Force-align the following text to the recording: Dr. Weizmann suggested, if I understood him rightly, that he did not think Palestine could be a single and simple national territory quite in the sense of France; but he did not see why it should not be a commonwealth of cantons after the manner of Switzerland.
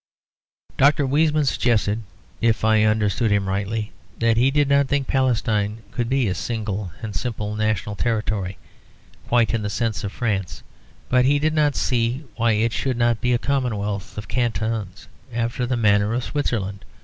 Dr. 0.77 1.05
Weizmann 1.05 1.45
suggested, 1.45 2.01
if 2.41 2.65
I 2.65 2.81
understood 2.81 3.29
him 3.29 3.47
rightly, 3.47 3.91
that 4.17 4.35
he 4.35 4.49
did 4.49 4.67
not 4.67 4.87
think 4.87 5.05
Palestine 5.05 5.83
could 5.91 6.09
be 6.09 6.27
a 6.27 6.33
single 6.33 6.91
and 7.03 7.15
simple 7.15 7.55
national 7.55 7.95
territory 7.95 8.57
quite 9.27 9.53
in 9.53 9.61
the 9.61 9.69
sense 9.69 10.03
of 10.03 10.11
France; 10.11 10.63
but 11.07 11.25
he 11.25 11.37
did 11.37 11.53
not 11.53 11.75
see 11.75 12.23
why 12.35 12.53
it 12.53 12.73
should 12.73 12.97
not 12.97 13.21
be 13.21 13.31
a 13.31 13.37
commonwealth 13.37 14.17
of 14.17 14.27
cantons 14.27 15.07
after 15.31 15.67
the 15.67 15.77
manner 15.77 16.15
of 16.15 16.23
Switzerland. 16.23 16.83